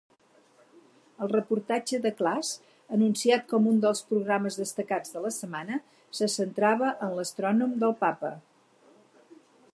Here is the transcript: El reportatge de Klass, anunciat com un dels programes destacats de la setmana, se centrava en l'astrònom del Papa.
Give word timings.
El 1.25 1.29
reportatge 1.33 1.99
de 2.05 2.11
Klass, 2.21 2.49
anunciat 2.97 3.45
com 3.53 3.69
un 3.73 3.83
dels 3.85 4.01
programes 4.15 4.59
destacats 4.63 5.15
de 5.17 5.23
la 5.27 5.33
setmana, 5.39 5.79
se 6.21 6.33
centrava 6.39 6.91
en 7.09 7.17
l'astrònom 7.21 7.77
del 7.87 7.97
Papa. 8.03 8.35